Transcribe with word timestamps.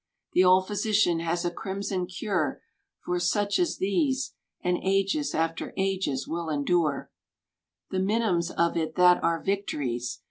The 0.33 0.43
Old 0.43 0.65
Physician 0.65 1.19
has 1.19 1.45
a 1.45 1.51
crimson 1.51 2.07
cure 2.07 2.63
For 3.05 3.19
such 3.19 3.59
as 3.59 3.77
these. 3.77 4.33
And 4.63 4.79
ages 4.81 5.35
after 5.35 5.73
ages 5.77 6.27
will 6.27 6.49
endure 6.49 7.11
i34f 7.11 7.91
The 7.91 7.99
minims 8.03 8.49
of 8.49 8.75
it 8.75 8.95
Oiat 8.95 9.21
are 9.23 9.43
victories. 9.43 10.19